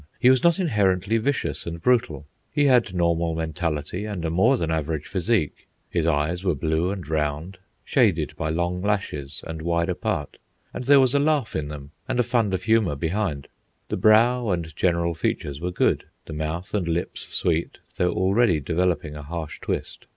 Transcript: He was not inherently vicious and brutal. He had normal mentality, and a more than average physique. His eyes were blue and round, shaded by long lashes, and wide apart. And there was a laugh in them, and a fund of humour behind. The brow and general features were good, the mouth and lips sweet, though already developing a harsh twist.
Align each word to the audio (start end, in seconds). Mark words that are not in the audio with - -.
He 0.19 0.31
was 0.31 0.43
not 0.43 0.59
inherently 0.59 1.19
vicious 1.19 1.67
and 1.67 1.79
brutal. 1.79 2.25
He 2.51 2.65
had 2.65 2.91
normal 2.95 3.35
mentality, 3.35 4.05
and 4.05 4.25
a 4.25 4.31
more 4.31 4.57
than 4.57 4.71
average 4.71 5.05
physique. 5.05 5.67
His 5.91 6.07
eyes 6.07 6.43
were 6.43 6.55
blue 6.55 6.89
and 6.89 7.07
round, 7.07 7.59
shaded 7.85 8.35
by 8.35 8.49
long 8.49 8.81
lashes, 8.81 9.43
and 9.45 9.61
wide 9.61 9.89
apart. 9.89 10.37
And 10.73 10.85
there 10.85 10.99
was 10.99 11.13
a 11.13 11.19
laugh 11.19 11.55
in 11.55 11.67
them, 11.67 11.91
and 12.07 12.19
a 12.19 12.23
fund 12.23 12.51
of 12.55 12.63
humour 12.63 12.95
behind. 12.95 13.47
The 13.89 13.95
brow 13.97 14.49
and 14.49 14.75
general 14.75 15.13
features 15.13 15.61
were 15.61 15.69
good, 15.69 16.05
the 16.25 16.33
mouth 16.33 16.73
and 16.73 16.87
lips 16.87 17.27
sweet, 17.29 17.77
though 17.97 18.11
already 18.11 18.59
developing 18.59 19.15
a 19.15 19.21
harsh 19.21 19.59
twist. 19.59 20.07